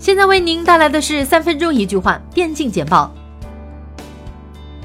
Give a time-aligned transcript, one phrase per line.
[0.00, 3.12] 现在为您带来的是三分钟一句话电竞简报。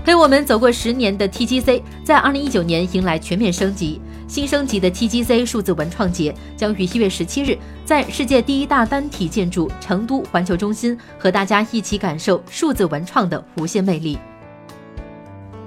[0.04, 14.20] 陪我们走过十年的 TGC 在二零一九年迎来全面升级，新升级的 TGC 数字文创节将于一月十七日在世界第一大单体建筑成都环球中心和大家一起感受数字文创的无限魅力。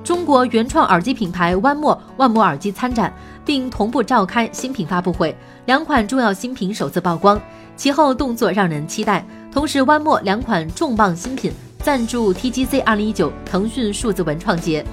[0.05, 3.15] 中国原创耳机品牌 One More 万魔耳机参展，
[3.47, 5.35] 并同步召开新品发布会，
[5.65, 7.41] 两款重要新品首次曝光，
[7.77, 9.27] 其后动作让人期待。
[9.53, 11.53] 同时，One More 两款重磅新品。
[11.81, 14.85] 赞助 TGC 二零一九腾讯数字文创节，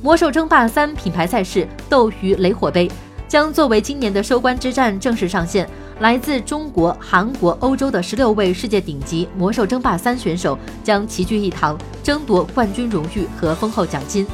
[0.00, 2.90] 魔兽争霸三品牌赛事斗鱼雷火杯
[3.28, 5.68] 将作为今年的收官之战正式上线。
[5.98, 14.26] 来自中国、韩国、欧洲的十六位世界顶级魔兽争霸三选手将齐聚一堂，争夺冠军荣誉和丰厚奖金。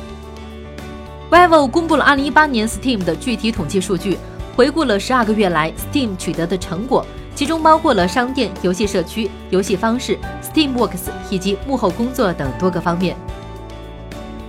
[1.31, 4.19] vivo 公布了二零一八年 Steam 的具体统计数据，
[4.55, 7.05] 回顾了十二个月来 Steam 取得的成果。
[7.43, 13.17] 其中包括了商店、游戏社区、游戏方式、Steamworks 以及幕后工作等多个方面。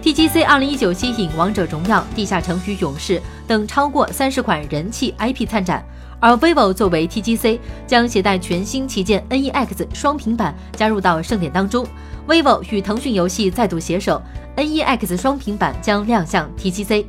[0.03, 3.17] TGC 2019吸引《王者荣耀》《地下城与勇士》
[3.47, 5.83] 等超过三十款人气 IP 参展，
[6.19, 11.83] 而 vivo 作为 TGC 将携带全新旗舰 NEX 双平板加入到盛典当中。
[12.27, 14.21] vivo 与腾讯游戏再度携手
[14.55, 17.07] ，NEX 双平板将亮相 TGC。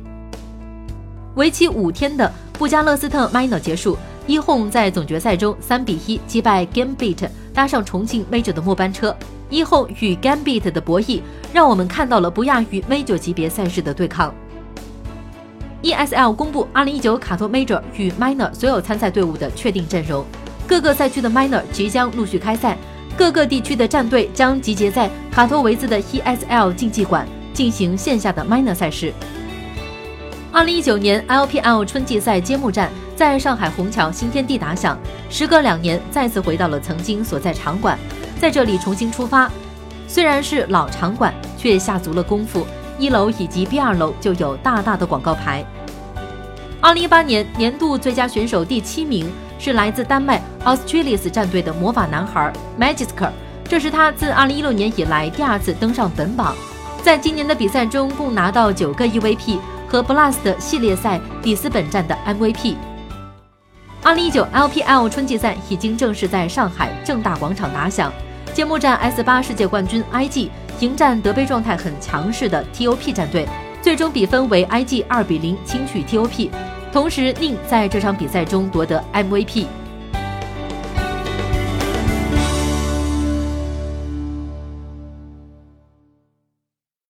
[1.35, 3.95] 为期五天的布加勒斯特 Minor 结束。
[4.27, 9.15] 一红在总决赛中三比一击败 Gambit，搭上重庆 Major 的末班车。
[9.51, 11.21] 一红与 Gambit 的博弈，
[11.53, 14.33] 让我们看到了不亚于 Major 级别赛事的对抗。
[15.83, 20.25] ESL 公布2019卡托 Major 与 Minor 所有参赛队伍的确定阵容，
[20.67, 22.75] 各个赛区的 Minor 即将陆续开赛，
[23.15, 29.13] 各个地区的战队将集结在卡托维兹的 ESL 竞技馆进行线下的 Minor 赛事。
[30.55, 32.89] 2019年 LPL 春季赛揭幕战。
[33.13, 34.97] 在上海虹桥新天地打响，
[35.29, 37.99] 时隔两年再次回到了曾经所在场馆，
[38.39, 39.51] 在这里重新出发。
[40.07, 42.65] 虽然是老场馆，却下足了功夫。
[42.97, 45.65] 一楼以及 B 二楼就有大大的广告牌。
[46.79, 53.29] 二零一八年年度最佳选手第七名是来自丹麦 Australis 战队的魔法男孩 Magisker，
[53.67, 56.55] 这是他自二零一六年以来第二次登上本榜。
[57.03, 59.59] 在今年的比赛中，共拿到九个 EVP
[59.95, 62.75] 和 Blast 系列赛里斯本站的 MVP。
[64.03, 68.11] 二零一九 LPL 春季赛已经正式在上海正大广场打响，
[68.53, 70.49] 揭幕战 S 八世界冠军 IG
[70.81, 73.47] 迎战德杯状态很强势的 TOP 战队，
[73.81, 76.49] 最终比分为 IG 二比零轻取 TOP，
[76.91, 79.65] 同时宁在这场比赛中夺得 MVP。